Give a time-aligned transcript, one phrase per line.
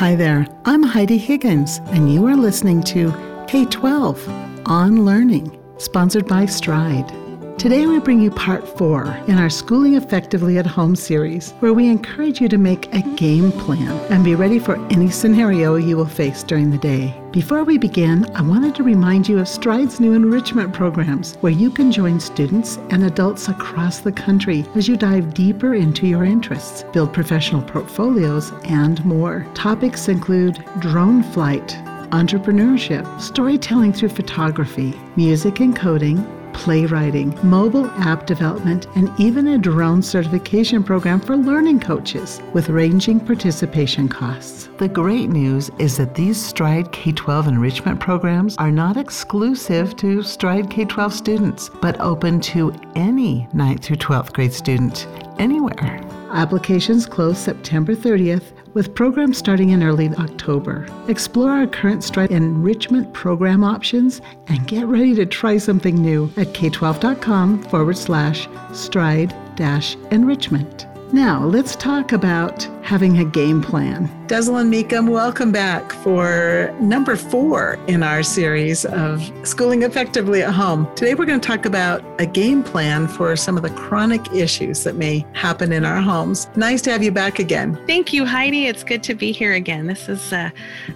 [0.00, 3.12] Hi there, I'm Heidi Higgins, and you are listening to
[3.46, 4.26] K 12
[4.64, 7.12] On Learning, sponsored by Stride.
[7.60, 11.90] Today, we bring you part four in our Schooling Effectively at Home series, where we
[11.90, 16.06] encourage you to make a game plan and be ready for any scenario you will
[16.06, 17.14] face during the day.
[17.32, 21.70] Before we begin, I wanted to remind you of Stride's new enrichment programs, where you
[21.70, 26.84] can join students and adults across the country as you dive deeper into your interests,
[26.94, 29.46] build professional portfolios, and more.
[29.52, 31.76] Topics include drone flight,
[32.10, 40.02] entrepreneurship, storytelling through photography, music and coding, playwriting, mobile app development, and even a drone
[40.02, 44.68] certification program for learning coaches with ranging participation costs.
[44.78, 50.22] The great news is that these Stride K 12 enrichment programs are not exclusive to
[50.22, 55.06] Stride K 12 students, but open to any 9th through 12th grade student
[55.38, 56.09] anywhere.
[56.32, 60.86] Applications close September 30th with programs starting in early October.
[61.08, 66.48] Explore our current Stride enrichment program options and get ready to try something new at
[66.48, 70.86] k12.com forward slash stride dash enrichment.
[71.12, 74.08] Now, let's talk about having a game plan.
[74.28, 80.86] Deslin Meekum, welcome back for number four in our series of Schooling Effectively at Home.
[80.94, 84.84] Today, we're going to talk about a game plan for some of the chronic issues
[84.84, 86.48] that may happen in our homes.
[86.54, 87.76] Nice to have you back again.
[87.88, 88.66] Thank you, Heidi.
[88.66, 89.88] It's good to be here again.
[89.88, 90.50] This is uh,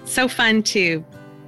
[0.05, 1.05] so fun to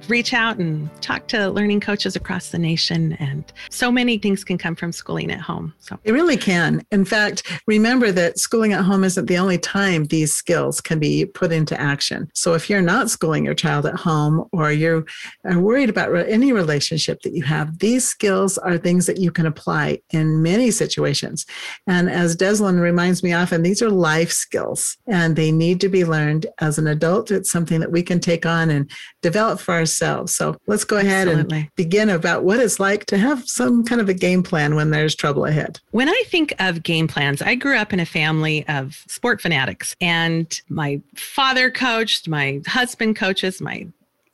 [0.07, 3.13] reach out and talk to learning coaches across the nation.
[3.13, 5.73] And so many things can come from schooling at home.
[5.79, 6.81] So it really can.
[6.91, 11.25] In fact, remember that schooling at home isn't the only time these skills can be
[11.25, 12.29] put into action.
[12.33, 15.05] So if you're not schooling your child at home or you're
[15.43, 19.99] worried about any relationship that you have, these skills are things that you can apply
[20.11, 21.45] in many situations.
[21.87, 26.05] And as Deslin reminds me often, these are life skills and they need to be
[26.05, 27.31] learned as an adult.
[27.31, 28.89] It's something that we can take on and
[29.21, 30.35] develop for ourselves ourselves.
[30.35, 31.57] So let's go ahead Absolutely.
[31.59, 34.91] and begin about what it's like to have some kind of a game plan when
[34.91, 35.79] there's trouble ahead.
[35.91, 39.95] When I think of game plans, I grew up in a family of sport fanatics,
[40.01, 43.87] and my father coached, my husband coaches, my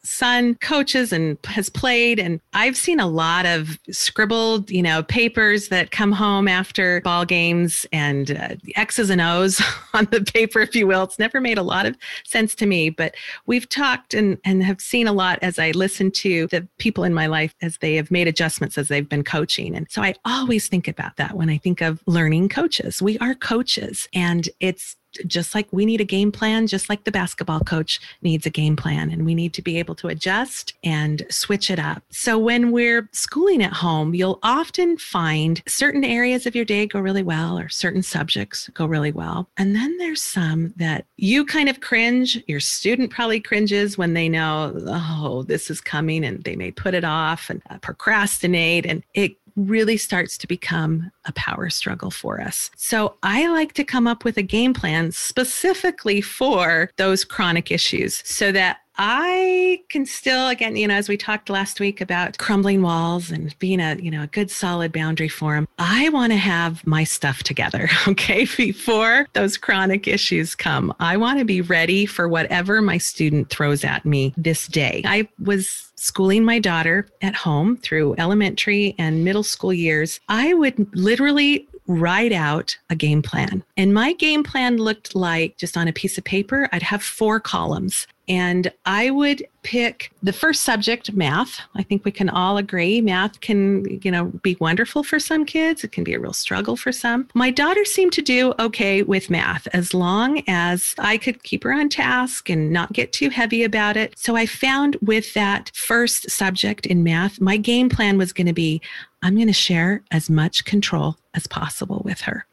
[0.04, 5.70] son coaches and has played and I've seen a lot of scribbled, you know, papers
[5.70, 9.62] that come home after ball games and uh, X's and O's
[9.94, 11.04] on the paper if you will.
[11.04, 13.16] It's never made a lot of sense to me, but
[13.46, 17.14] we've talked and and have seen a lot as I listen to the people in
[17.14, 19.76] my life as they have made adjustments as they've been coaching.
[19.76, 23.02] And so I always think about that when I think of learning coaches.
[23.02, 24.96] We are coaches and it's
[25.28, 28.76] just like we need a game plan, just like the basketball coach needs a game
[28.76, 32.04] plan, and we need to be able to adjust and switch it up.
[32.10, 37.00] So, when we're schooling at home, you'll often find certain areas of your day go
[37.00, 39.50] really well, or certain subjects go really well.
[39.58, 44.30] And then there's some that you kind of cringe, your student probably cringes when they
[44.30, 49.04] know, oh, this is coming, and they may put it off and uh, procrastinate, and
[49.14, 52.72] it really starts to become a power struggle for us.
[52.76, 58.22] So I like to come up with a game plan specifically for those chronic issues
[58.26, 62.82] so that I can still, again, you know, as we talked last week about crumbling
[62.82, 66.38] walls and being a, you know, a good solid boundary for them, I want to
[66.38, 70.94] have my stuff together, okay, before those chronic issues come.
[71.00, 75.02] I want to be ready for whatever my student throws at me this day.
[75.06, 80.20] I was schooling my daughter at home through elementary and middle school years.
[80.28, 83.64] I would literally write out a game plan.
[83.78, 87.40] And my game plan looked like just on a piece of paper, I'd have four
[87.40, 88.08] columns.
[88.28, 91.60] And I would pick the first subject, math.
[91.76, 95.84] I think we can all agree math can, you know, be wonderful for some kids.
[95.84, 97.28] It can be a real struggle for some.
[97.34, 101.74] My daughter seemed to do okay with math as long as I could keep her
[101.74, 104.18] on task and not get too heavy about it.
[104.18, 108.54] So I found with that first subject in math, my game plan was going to
[108.54, 108.82] be
[109.22, 112.46] I'm going to share as much control as possible with her.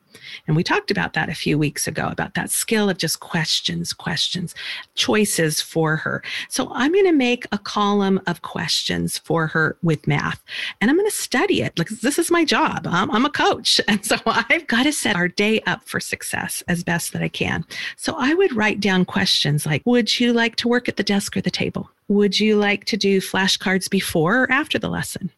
[0.46, 3.92] And we talked about that a few weeks ago about that skill of just questions,
[3.92, 4.54] questions,
[4.94, 6.22] choices for her.
[6.48, 10.42] So I'm going to make a column of questions for her with math
[10.80, 11.78] and I'm going to study it.
[11.78, 12.86] Like this is my job.
[12.86, 13.80] I'm, I'm a coach.
[13.90, 17.28] And so I've got to set our day up for success as best that I
[17.28, 17.64] can.
[17.96, 21.36] So I would write down questions like, would you like to work at the desk
[21.36, 21.90] or the table?
[22.06, 25.30] Would you like to do flashcards before or after the lesson?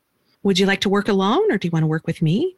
[0.43, 2.57] Would you like to work alone or do you want to work with me?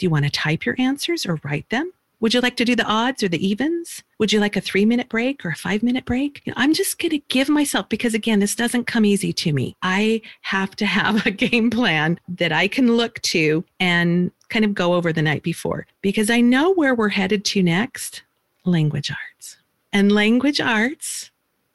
[0.00, 1.92] Do you want to type your answers or write them?
[2.20, 4.02] Would you like to do the odds or the evens?
[4.18, 6.40] Would you like a three minute break or a five minute break?
[6.46, 9.52] You know, I'm just going to give myself, because again, this doesn't come easy to
[9.52, 9.76] me.
[9.82, 14.72] I have to have a game plan that I can look to and kind of
[14.72, 18.22] go over the night before because I know where we're headed to next
[18.64, 19.58] language arts.
[19.92, 21.30] And language arts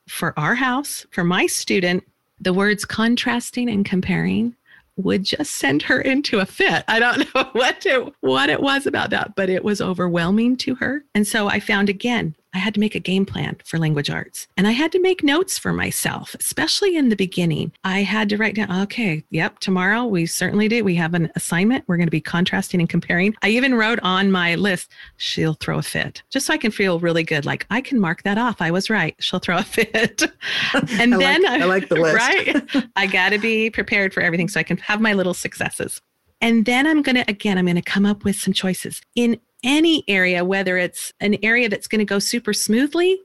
[0.07, 2.03] for our house, for my student,
[2.41, 4.55] the words contrasting and comparing
[4.97, 6.83] would just send her into a fit.
[6.87, 10.75] I don't know what it, what it was about that, but it was overwhelming to
[10.75, 11.03] her.
[11.13, 14.47] And so I found again I had to make a game plan for language arts
[14.55, 17.73] and I had to make notes for myself, especially in the beginning.
[17.83, 20.81] I had to write down, okay, yep, tomorrow we certainly do.
[20.81, 21.83] We have an assignment.
[21.85, 23.35] We're going to be contrasting and comparing.
[23.43, 26.97] I even wrote on my list, she'll throw a fit, just so I can feel
[26.99, 27.45] really good.
[27.45, 28.61] Like I can mark that off.
[28.61, 29.15] I was right.
[29.19, 30.23] She'll throw a fit.
[30.73, 32.15] and I then like, I, I like the list.
[32.15, 32.87] right.
[32.95, 36.01] I got to be prepared for everything so I can have my little successes.
[36.41, 39.01] And then I'm going to, again, I'm going to come up with some choices.
[39.15, 43.19] In any area, whether it's an area that's going to go super smoothly,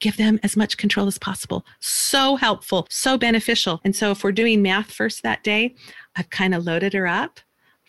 [0.00, 1.64] give them as much control as possible.
[1.80, 3.80] So helpful, so beneficial.
[3.84, 5.74] And so if we're doing math first that day,
[6.16, 7.40] I've kind of loaded her up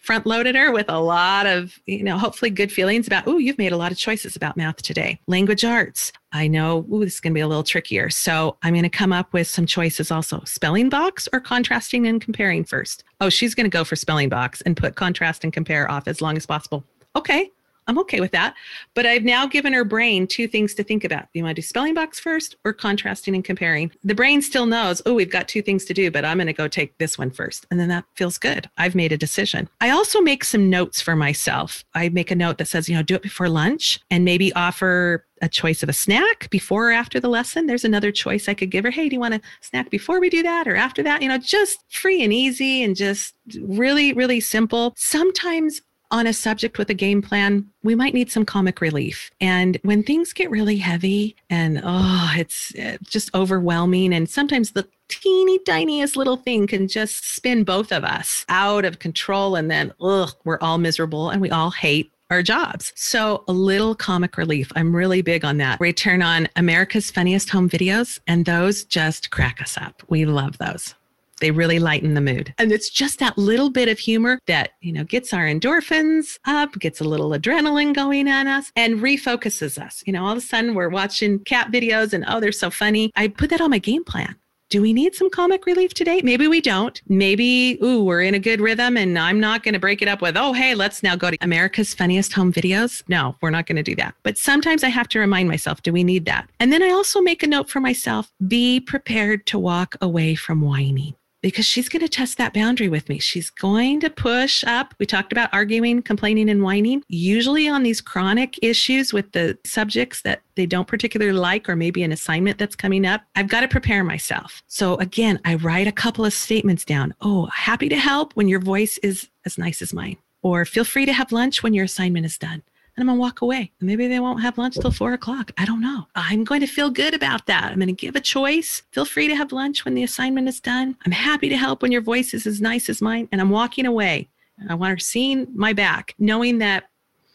[0.07, 3.57] front loaded her with a lot of, you know, hopefully good feelings about, oh, you've
[3.57, 5.19] made a lot of choices about math today.
[5.27, 6.13] Language arts.
[6.31, 8.09] I know, ooh, this is going to be a little trickier.
[8.09, 10.41] So I'm going to come up with some choices also.
[10.45, 13.03] Spelling box or contrasting and comparing first?
[13.19, 16.21] Oh, she's going to go for spelling box and put contrast and compare off as
[16.21, 16.85] long as possible.
[17.17, 17.51] Okay,
[17.87, 18.55] I'm okay with that.
[18.93, 21.23] But I've now given her brain two things to think about.
[21.23, 23.91] Do you want to do spelling box first or contrasting and comparing?
[24.03, 26.53] The brain still knows, oh, we've got two things to do, but I'm going to
[26.53, 27.65] go take this one first.
[27.71, 28.69] And then that feels good.
[28.77, 29.69] I've made a decision.
[29.81, 31.85] I also make some notes for myself.
[31.93, 35.25] I make a note that says, you know, do it before lunch and maybe offer
[35.41, 37.67] a choice of a snack before or after the lesson.
[37.67, 38.91] There's another choice I could give her.
[38.91, 41.21] Hey, do you want a snack before we do that or after that?
[41.21, 44.93] You know, just free and easy and just really, really simple.
[44.97, 45.81] Sometimes
[46.11, 49.31] on a subject with a game plan, we might need some comic relief.
[49.41, 54.87] And when things get really heavy and oh, it's uh, just overwhelming, and sometimes the
[55.09, 59.55] teeny tiniest little thing can just spin both of us out of control.
[59.55, 62.91] And then, ugh, we're all miserable and we all hate our jobs.
[62.95, 64.71] So a little comic relief.
[64.75, 65.79] I'm really big on that.
[65.79, 70.03] We turn on America's Funniest Home Videos, and those just crack us up.
[70.09, 70.93] We love those.
[71.39, 72.53] They really lighten the mood.
[72.57, 76.73] And it's just that little bit of humor that, you know, gets our endorphins up,
[76.73, 80.03] gets a little adrenaline going on us and refocuses us.
[80.05, 83.11] You know, all of a sudden we're watching cat videos and oh, they're so funny.
[83.15, 84.35] I put that on my game plan
[84.69, 86.21] do we need some comic relief today?
[86.23, 87.01] Maybe we don't.
[87.07, 90.21] Maybe, ooh, we're in a good rhythm and I'm not going to break it up
[90.21, 93.01] with, oh, hey, let's now go to America's Funniest Home Videos.
[93.07, 94.15] No, we're not going to do that.
[94.23, 96.49] But sometimes I have to remind myself, do we need that?
[96.59, 100.61] And then I also make a note for myself be prepared to walk away from
[100.61, 101.15] whining
[101.47, 103.19] because she's going to test that boundary with me.
[103.19, 104.93] She's going to push up.
[104.99, 107.05] We talked about arguing, complaining, and whining.
[107.07, 112.03] Usually on these chronic issues with the subjects that they don't particularly like, or maybe
[112.03, 114.61] an assignment that's coming up, I've got to prepare myself.
[114.67, 117.15] So again, I write a couple of statements down.
[117.21, 120.17] Oh, happy to help when your voice is as nice as mine.
[120.41, 122.61] Or feel free to have lunch when your assignment is done
[122.97, 123.71] and I'm gonna walk away.
[123.79, 125.51] Maybe they won't have lunch till four o'clock.
[125.57, 126.07] I don't know.
[126.15, 127.71] I'm going to feel good about that.
[127.71, 128.81] I'm to give a choice.
[128.91, 130.97] Feel free to have lunch when the assignment is done.
[131.05, 133.29] I'm happy to help when your voice is as nice as mine.
[133.31, 134.29] And I'm walking away.
[134.67, 136.85] I want her seeing my back, knowing that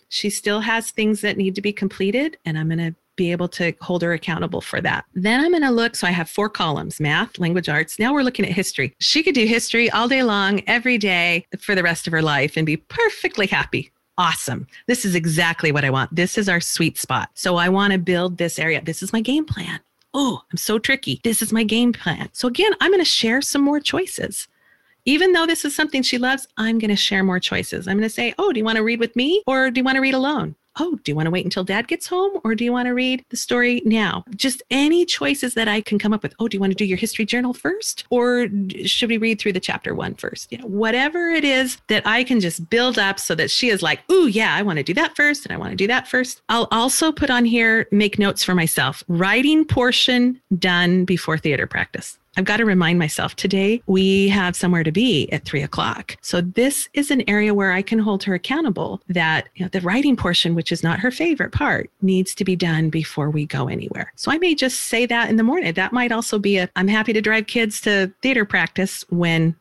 [0.09, 2.37] she still has things that need to be completed.
[2.45, 5.05] And I'm to be able to hold her accountable for that.
[5.15, 5.95] Then I'm going to look.
[5.95, 7.99] So I have four columns math, language arts.
[8.01, 8.97] Now we're looking at history.
[8.99, 12.57] She could do history all day long, every day for the rest of her life
[12.57, 14.67] and be perfectly happy awesome.
[14.87, 16.15] This is exactly what I want.
[16.15, 17.31] This is our sweet spot.
[17.35, 18.83] So I want to build this area.
[18.83, 19.81] This is my game plan.
[20.15, 21.21] Oh, I'm so tricky.
[21.25, 22.29] This is my game plan.
[22.33, 24.49] So again, I'm going to share some more choices.
[25.05, 27.89] Even though this is something she loves, I'm going to share more choices.
[27.89, 29.85] I'm going to say, Oh, do you want to read with me or do you
[29.85, 30.55] want to read alone?
[30.79, 32.93] Oh, do you want to wait until dad gets home or do you want to
[32.93, 34.25] read the story now?
[34.35, 36.35] Just any choices that I can come up with.
[36.39, 38.49] Oh, do you want to do your history journal first or
[38.85, 40.51] should we read through the chapter one first?
[40.51, 43.83] You know, whatever it is that I can just build up so that she is
[43.83, 46.09] like, oh, yeah, I want to do that first and I want to do that
[46.09, 46.43] first.
[46.49, 52.19] I'll also put on here, make notes for myself, writing portion done before theater practice.
[52.37, 56.17] I've got to remind myself today we have somewhere to be at three o'clock.
[56.23, 59.81] So this is an area where I can hold her accountable that you know, the
[59.83, 63.69] writing portion, which is not her favorite part, needs to be done before we go
[63.69, 64.13] anywhere.
[64.17, 65.73] So I may just say that in the morning.
[65.75, 69.55] That might also be a I'm happy to drive kids to theater practice when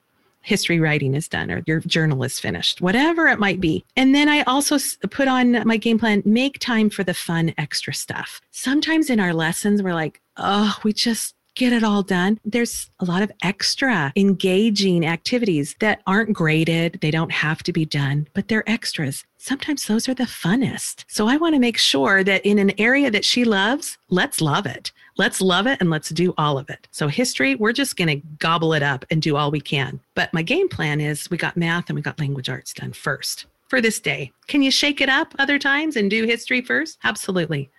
[0.43, 3.85] history writing is done or your journal is finished, whatever it might be.
[3.95, 4.77] And then I also
[5.09, 8.41] put on my game plan, make time for the fun extra stuff.
[8.51, 12.39] Sometimes in our lessons, we're like, oh, we just get it all done.
[12.45, 16.99] There's a lot of extra engaging activities that aren't graded.
[17.01, 19.25] They don't have to be done, but they're extras.
[19.37, 21.03] Sometimes those are the funnest.
[21.07, 24.65] So I want to make sure that in an area that she loves, let's love
[24.65, 24.91] it.
[25.17, 26.87] Let's love it and let's do all of it.
[26.91, 29.99] So, history, we're just going to gobble it up and do all we can.
[30.15, 33.45] But my game plan is we got math and we got language arts done first
[33.67, 34.31] for this day.
[34.47, 36.97] Can you shake it up other times and do history first?
[37.03, 37.69] Absolutely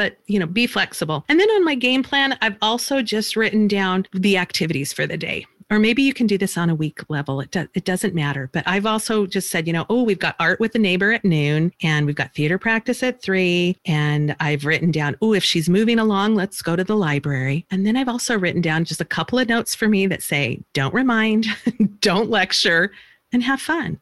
[0.00, 1.26] but you know, be flexible.
[1.28, 5.18] And then on my game plan, I've also just written down the activities for the
[5.18, 7.40] day or maybe you can do this on a week level.
[7.40, 8.50] It, do, it doesn't matter.
[8.50, 11.24] But I've also just said, you know, oh, we've got art with the neighbor at
[11.24, 13.76] noon and we've got theater practice at three.
[13.84, 17.66] And I've written down, oh, if she's moving along, let's go to the library.
[17.70, 20.60] And then I've also written down just a couple of notes for me that say,
[20.72, 21.46] don't remind,
[22.00, 22.90] don't lecture,
[23.32, 24.00] and have fun.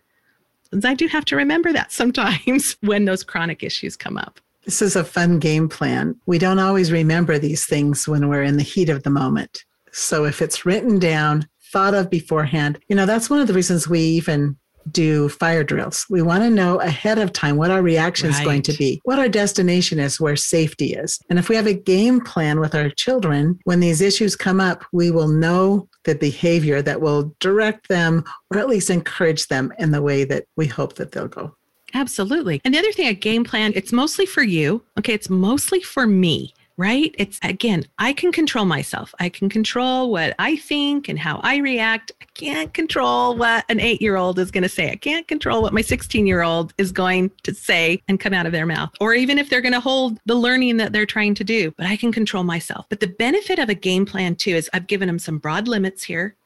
[0.85, 4.41] I do have to remember that sometimes when those chronic issues come up.
[4.69, 6.15] This is a fun game plan.
[6.27, 9.65] We don't always remember these things when we're in the heat of the moment.
[9.93, 12.79] So if it's written down, thought of beforehand.
[12.87, 14.59] You know, that's one of the reasons we even
[14.93, 16.05] do fire drills.
[16.11, 18.39] We want to know ahead of time what our reaction right.
[18.39, 21.19] is going to be, what our destination is, where safety is.
[21.31, 24.85] And if we have a game plan with our children, when these issues come up,
[24.93, 29.93] we will know the behavior that will direct them or at least encourage them in
[29.93, 31.55] the way that we hope that they'll go.
[31.95, 32.61] Absolutely.
[32.65, 34.85] And the other thing, a game plan, it's mostly for you.
[34.99, 35.15] Okay.
[35.15, 37.15] It's mostly for me right?
[37.19, 39.15] It's again, I can control myself.
[39.19, 42.13] I can control what I think and how I react.
[42.23, 44.91] I can't control what an eight year old is going to say.
[44.91, 48.47] I can't control what my 16 year old is going to say and come out
[48.47, 51.35] of their mouth, or even if they're going to hold the learning that they're trying
[51.35, 51.73] to do.
[51.77, 52.87] But I can control myself.
[52.89, 56.05] But the benefit of a game plan, too, is I've given them some broad limits
[56.05, 56.37] here.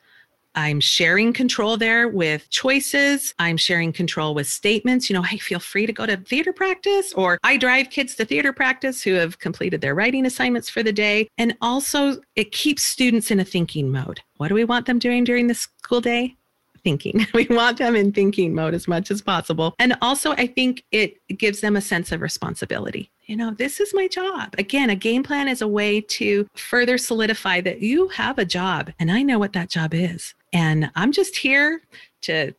[0.54, 3.34] I'm sharing control there with choices.
[3.38, 5.08] I'm sharing control with statements.
[5.08, 8.24] You know, hey, feel free to go to theater practice, or I drive kids to
[8.24, 11.28] theater practice who have completed their writing assignments for the day.
[11.38, 14.20] And also, it keeps students in a thinking mode.
[14.36, 16.36] What do we want them doing during the school day?
[16.84, 17.26] thinking.
[17.34, 19.74] We want them in thinking mode as much as possible.
[19.78, 23.10] And also, I think it gives them a sense of responsibility.
[23.26, 24.54] You know, this is my job.
[24.58, 28.90] Again, a game plan is a way to further solidify that you have a job
[28.98, 30.34] and I know what that job is.
[30.52, 31.82] And I'm just here
[32.22, 32.52] to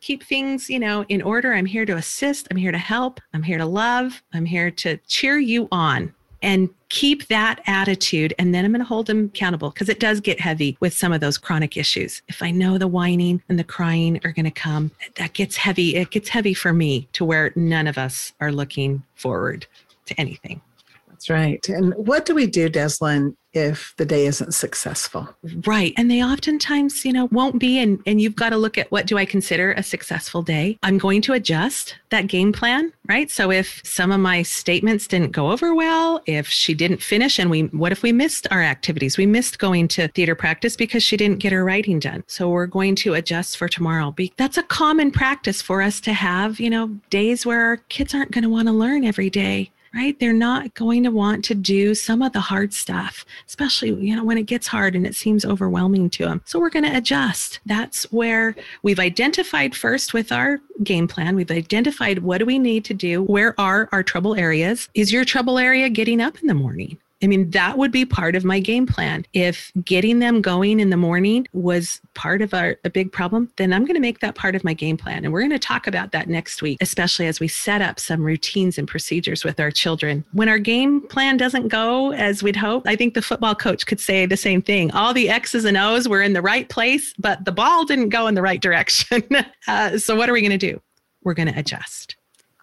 [0.00, 1.52] keep things, you know, in order.
[1.52, 2.46] I'm here to assist.
[2.50, 3.20] I'm here to help.
[3.34, 4.22] I'm here to love.
[4.32, 8.32] I'm here to cheer you on and keep that attitude.
[8.38, 11.12] And then I'm going to hold them accountable because it does get heavy with some
[11.12, 12.22] of those chronic issues.
[12.28, 15.96] If I know the whining and the crying are going to come, that gets heavy.
[15.96, 19.66] It gets heavy for me to where none of us are looking forward
[20.04, 20.60] to anything.
[21.08, 21.66] That's right.
[21.68, 25.28] And what do we do, Deslin, if the day isn't successful?
[25.66, 25.92] Right.
[25.96, 27.78] And they oftentimes, you know, won't be.
[27.78, 30.78] And, and you've got to look at what do I consider a successful day?
[30.82, 33.30] I'm going to adjust that game plan, right?
[33.30, 37.50] So if some of my statements didn't go over well, if she didn't finish and
[37.50, 39.16] we, what if we missed our activities?
[39.18, 42.24] We missed going to theater practice because she didn't get her writing done.
[42.26, 44.14] So we're going to adjust for tomorrow.
[44.36, 48.30] That's a common practice for us to have, you know, days where our kids aren't
[48.30, 50.18] going to want to learn every day right?
[50.20, 54.24] They're not going to want to do some of the hard stuff, especially, you know,
[54.24, 56.42] when it gets hard and it seems overwhelming to them.
[56.44, 57.60] So we're going to adjust.
[57.64, 61.34] That's where we've identified first with our game plan.
[61.34, 63.22] We've identified what do we need to do?
[63.22, 64.90] Where are our trouble areas?
[64.92, 66.98] Is your trouble area getting up in the morning?
[67.22, 69.24] I mean, that would be part of my game plan.
[69.32, 73.72] If getting them going in the morning was part of our, a big problem, then
[73.72, 75.24] I'm going to make that part of my game plan.
[75.24, 78.22] And we're going to talk about that next week, especially as we set up some
[78.22, 80.24] routines and procedures with our children.
[80.32, 84.00] When our game plan doesn't go as we'd hope, I think the football coach could
[84.00, 84.90] say the same thing.
[84.92, 88.26] All the X's and O's were in the right place, but the ball didn't go
[88.26, 89.22] in the right direction.
[89.68, 90.80] uh, so, what are we going to do?
[91.22, 92.16] We're going to adjust.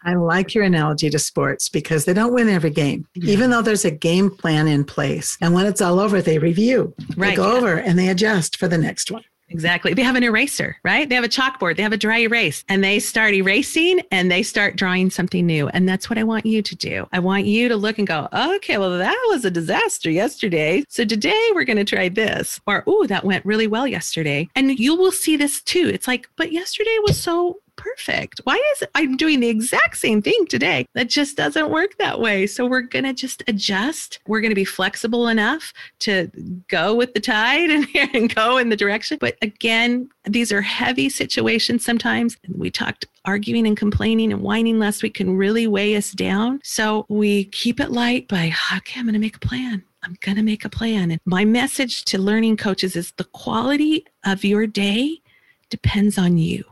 [0.06, 3.32] I like your analogy to sports because they don't win every game, yeah.
[3.32, 5.38] even though there's a game plan in place.
[5.42, 7.58] And when it's all over, they review, right, they go yeah.
[7.58, 9.24] over and they adjust for the next one.
[9.50, 9.94] Exactly.
[9.94, 11.08] They have an eraser, right?
[11.08, 14.42] They have a chalkboard, they have a dry erase, and they start erasing and they
[14.42, 15.68] start drawing something new.
[15.68, 17.08] And that's what I want you to do.
[17.12, 20.84] I want you to look and go, okay, well, that was a disaster yesterday.
[20.90, 22.60] So today we're going to try this.
[22.66, 24.50] Or, oh, that went really well yesterday.
[24.56, 25.88] And you will see this too.
[25.94, 28.42] It's like, but yesterday was so perfect.
[28.44, 30.86] Why is it I'm doing the exact same thing today?
[30.94, 32.48] That just doesn't work that way.
[32.48, 34.20] So we're going to just adjust.
[34.28, 36.30] We're going to be flexible enough to
[36.68, 39.18] go with the tide and, and go in the direction.
[39.20, 42.38] But again, these are heavy situations sometimes.
[42.56, 46.60] We talked arguing and complaining and whining last week can really weigh us down.
[46.64, 49.84] So we keep it light by, okay, I'm going to make a plan.
[50.04, 51.12] I'm going to make a plan.
[51.12, 55.22] And my message to learning coaches is the quality of your day
[55.70, 56.64] depends on you.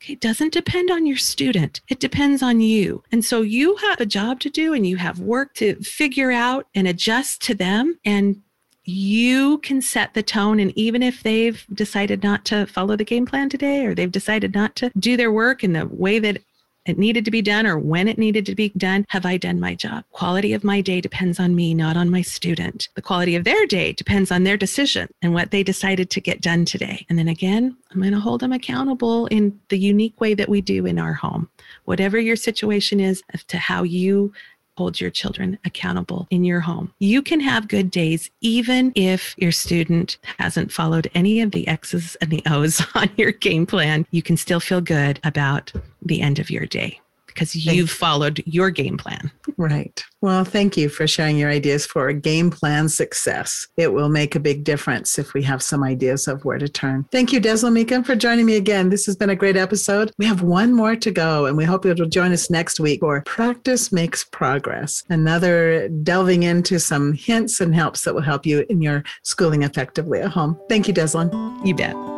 [0.00, 1.80] Okay, it doesn't depend on your student.
[1.88, 3.02] It depends on you.
[3.10, 6.66] And so you have a job to do and you have work to figure out
[6.74, 7.98] and adjust to them.
[8.04, 8.42] And
[8.84, 10.60] you can set the tone.
[10.60, 14.54] And even if they've decided not to follow the game plan today or they've decided
[14.54, 16.42] not to do their work in the way that
[16.88, 19.60] it needed to be done or when it needed to be done, have I done
[19.60, 20.04] my job?
[20.12, 22.88] Quality of my day depends on me, not on my student.
[22.94, 26.40] The quality of their day depends on their decision and what they decided to get
[26.40, 27.06] done today.
[27.08, 30.60] And then again, I'm going to hold them accountable in the unique way that we
[30.60, 31.48] do in our home.
[31.84, 34.32] Whatever your situation is as to how you
[34.78, 36.94] hold your children accountable in your home.
[37.00, 42.16] You can have good days even if your student hasn't followed any of the X's
[42.20, 44.06] and the O's on your game plan.
[44.12, 47.00] You can still feel good about the end of your day
[47.38, 49.30] because you've followed your game plan.
[49.56, 50.04] Right.
[50.20, 53.68] Well, thank you for sharing your ideas for a game plan success.
[53.76, 57.06] It will make a big difference if we have some ideas of where to turn.
[57.12, 58.88] Thank you, Deslin Meekum, for joining me again.
[58.88, 60.10] This has been a great episode.
[60.18, 63.22] We have one more to go, and we hope you'll join us next week for
[63.22, 68.82] Practice Makes Progress, another delving into some hints and helps that will help you in
[68.82, 70.58] your schooling effectively at home.
[70.68, 71.30] Thank you, Deslin.
[71.64, 72.17] You bet.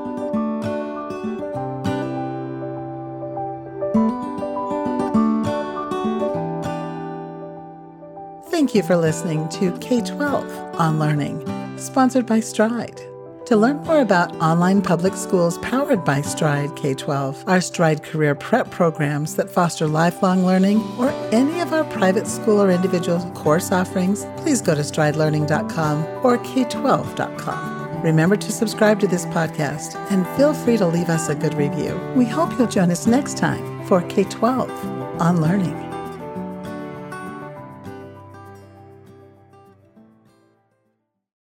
[8.61, 11.43] Thank you for listening to K 12 on Learning,
[11.79, 13.01] sponsored by Stride.
[13.47, 18.35] To learn more about online public schools powered by Stride K 12, our Stride career
[18.35, 23.73] prep programs that foster lifelong learning, or any of our private school or individual course
[23.73, 28.03] offerings, please go to stridelearning.com or k12.com.
[28.03, 31.99] Remember to subscribe to this podcast and feel free to leave us a good review.
[32.15, 34.71] We hope you'll join us next time for K 12
[35.19, 35.90] on Learning.